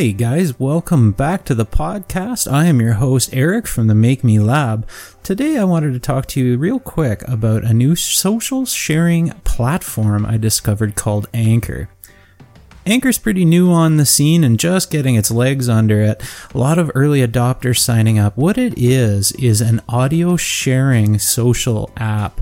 Hey 0.00 0.14
guys, 0.14 0.58
welcome 0.58 1.12
back 1.12 1.44
to 1.44 1.54
the 1.54 1.66
podcast. 1.66 2.50
I 2.50 2.64
am 2.64 2.80
your 2.80 2.94
host, 2.94 3.28
Eric 3.34 3.66
from 3.66 3.86
the 3.86 3.94
Make 3.94 4.24
Me 4.24 4.38
Lab. 4.40 4.88
Today 5.22 5.58
I 5.58 5.64
wanted 5.64 5.92
to 5.92 5.98
talk 5.98 6.24
to 6.28 6.40
you 6.40 6.56
real 6.56 6.80
quick 6.80 7.22
about 7.28 7.64
a 7.64 7.74
new 7.74 7.94
social 7.94 8.64
sharing 8.64 9.28
platform 9.44 10.24
I 10.24 10.38
discovered 10.38 10.94
called 10.94 11.28
Anchor. 11.34 11.90
Anchor's 12.86 13.18
pretty 13.18 13.44
new 13.44 13.70
on 13.70 13.98
the 13.98 14.06
scene 14.06 14.42
and 14.42 14.58
just 14.58 14.90
getting 14.90 15.16
its 15.16 15.30
legs 15.30 15.68
under 15.68 16.00
it. 16.00 16.22
A 16.54 16.56
lot 16.56 16.78
of 16.78 16.90
early 16.94 17.20
adopters 17.20 17.76
signing 17.76 18.18
up. 18.18 18.38
What 18.38 18.56
it 18.56 18.72
is, 18.78 19.32
is 19.32 19.60
an 19.60 19.82
audio 19.86 20.38
sharing 20.38 21.18
social 21.18 21.90
app. 21.98 22.40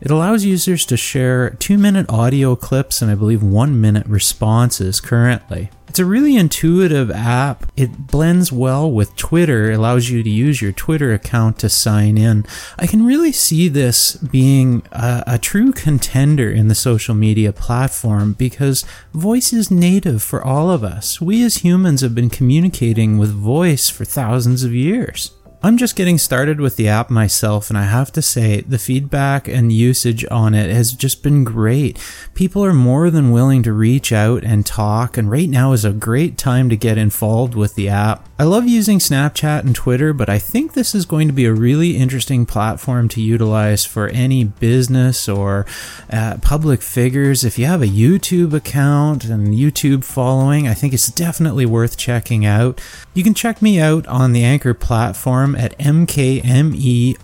It 0.00 0.10
allows 0.10 0.44
users 0.44 0.84
to 0.86 0.96
share 0.96 1.50
two 1.50 1.78
minute 1.78 2.06
audio 2.08 2.54
clips 2.54 3.00
and 3.00 3.10
I 3.10 3.14
believe 3.14 3.42
one 3.42 3.80
minute 3.80 4.06
responses 4.06 5.00
currently. 5.00 5.70
It's 5.88 5.98
a 5.98 6.04
really 6.04 6.36
intuitive 6.36 7.10
app. 7.10 7.72
It 7.74 8.06
blends 8.06 8.52
well 8.52 8.92
with 8.92 9.16
Twitter, 9.16 9.70
it 9.70 9.76
allows 9.76 10.10
you 10.10 10.22
to 10.22 10.28
use 10.28 10.60
your 10.60 10.72
Twitter 10.72 11.14
account 11.14 11.58
to 11.60 11.70
sign 11.70 12.18
in. 12.18 12.44
I 12.78 12.86
can 12.86 13.06
really 13.06 13.32
see 13.32 13.68
this 13.68 14.16
being 14.16 14.82
a, 14.92 15.24
a, 15.26 15.38
true 15.38 15.72
contender 15.72 16.50
in 16.50 16.68
the 16.68 16.74
social 16.74 17.14
media 17.14 17.50
platform 17.50 18.34
because 18.34 18.84
voice 19.14 19.54
is 19.54 19.70
native 19.70 20.22
for 20.22 20.44
all 20.44 20.70
of 20.70 20.84
us. 20.84 21.18
We 21.18 21.42
as 21.42 21.58
humans 21.58 22.02
have 22.02 22.14
been 22.14 22.28
communicating 22.28 23.16
with 23.16 23.30
voice 23.30 23.88
for 23.88 24.04
thousands 24.04 24.64
of 24.64 24.74
years. 24.74 25.30
I'm 25.66 25.78
just 25.78 25.96
getting 25.96 26.16
started 26.16 26.60
with 26.60 26.76
the 26.76 26.86
app 26.86 27.10
myself, 27.10 27.70
and 27.70 27.76
I 27.76 27.86
have 27.86 28.12
to 28.12 28.22
say, 28.22 28.60
the 28.60 28.78
feedback 28.78 29.48
and 29.48 29.72
usage 29.72 30.24
on 30.30 30.54
it 30.54 30.70
has 30.70 30.92
just 30.92 31.24
been 31.24 31.42
great. 31.42 31.98
People 32.34 32.64
are 32.64 32.72
more 32.72 33.10
than 33.10 33.32
willing 33.32 33.64
to 33.64 33.72
reach 33.72 34.12
out 34.12 34.44
and 34.44 34.64
talk, 34.64 35.18
and 35.18 35.28
right 35.28 35.48
now 35.48 35.72
is 35.72 35.84
a 35.84 35.92
great 35.92 36.38
time 36.38 36.68
to 36.68 36.76
get 36.76 36.98
involved 36.98 37.56
with 37.56 37.74
the 37.74 37.88
app. 37.88 38.28
I 38.38 38.44
love 38.44 38.68
using 38.68 39.00
Snapchat 39.00 39.64
and 39.64 39.74
Twitter, 39.74 40.12
but 40.12 40.28
I 40.28 40.38
think 40.38 40.74
this 40.74 40.94
is 40.94 41.04
going 41.04 41.26
to 41.26 41.32
be 41.32 41.46
a 41.46 41.52
really 41.52 41.96
interesting 41.96 42.46
platform 42.46 43.08
to 43.08 43.20
utilize 43.20 43.84
for 43.84 44.06
any 44.08 44.44
business 44.44 45.28
or 45.28 45.66
uh, 46.12 46.36
public 46.42 46.80
figures. 46.80 47.42
If 47.42 47.58
you 47.58 47.66
have 47.66 47.82
a 47.82 47.86
YouTube 47.86 48.52
account 48.52 49.24
and 49.24 49.48
YouTube 49.54 50.04
following, 50.04 50.68
I 50.68 50.74
think 50.74 50.92
it's 50.94 51.08
definitely 51.08 51.66
worth 51.66 51.96
checking 51.96 52.46
out. 52.46 52.80
You 53.14 53.24
can 53.24 53.34
check 53.34 53.60
me 53.60 53.80
out 53.80 54.06
on 54.06 54.32
the 54.32 54.44
Anchor 54.44 54.74
platform 54.74 55.55
at 55.56 55.78
MKMEORG, 55.78 57.22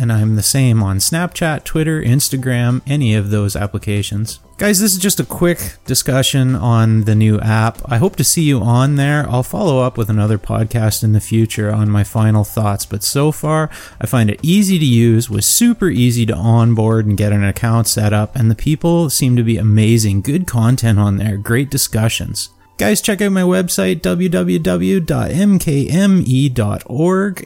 and 0.00 0.12
I'm 0.12 0.36
the 0.36 0.42
same 0.42 0.82
on 0.82 0.98
Snapchat, 0.98 1.64
Twitter, 1.64 2.02
Instagram, 2.02 2.82
any 2.86 3.14
of 3.14 3.30
those 3.30 3.54
applications. 3.54 4.40
Guys, 4.58 4.78
this 4.80 4.92
is 4.92 4.98
just 4.98 5.18
a 5.18 5.24
quick 5.24 5.76
discussion 5.86 6.54
on 6.54 7.02
the 7.02 7.14
new 7.14 7.40
app. 7.40 7.80
I 7.90 7.96
hope 7.98 8.16
to 8.16 8.24
see 8.24 8.42
you 8.42 8.60
on 8.60 8.94
there. 8.96 9.28
I'll 9.28 9.42
follow 9.42 9.80
up 9.80 9.98
with 9.98 10.08
another 10.08 10.38
podcast 10.38 11.02
in 11.02 11.12
the 11.12 11.20
future 11.20 11.72
on 11.72 11.90
my 11.90 12.04
final 12.04 12.44
thoughts, 12.44 12.86
but 12.86 13.02
so 13.02 13.32
far, 13.32 13.70
I 14.00 14.06
find 14.06 14.30
it 14.30 14.40
easy 14.42 14.78
to 14.78 14.84
use, 14.84 15.28
was 15.28 15.46
super 15.46 15.88
easy 15.88 16.24
to 16.26 16.34
onboard 16.34 17.06
and 17.06 17.16
get 17.16 17.32
an 17.32 17.42
account 17.42 17.88
set 17.88 18.12
up, 18.12 18.36
and 18.36 18.50
the 18.50 18.54
people 18.54 19.10
seem 19.10 19.34
to 19.36 19.42
be 19.42 19.56
amazing. 19.56 20.20
Good 20.20 20.46
content 20.46 20.98
on 20.98 21.16
there, 21.16 21.36
great 21.36 21.70
discussions. 21.70 22.50
Guys, 22.78 23.00
check 23.00 23.20
out 23.20 23.32
my 23.32 23.42
website, 23.42 24.00
www.mkme.org, 24.00 25.06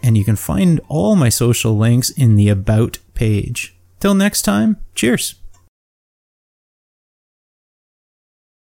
and 0.03 0.17
you 0.17 0.25
can 0.25 0.37
find 0.37 0.81
all 0.89 1.17
my 1.17 1.29
social 1.29 1.77
links 1.77 2.11
in 2.11 2.37
the 2.37 2.49
About 2.49 2.99
page. 3.15 3.77
Till 4.01 4.15
next 4.15 4.43
time, 4.43 4.79
cheers. 4.95 5.35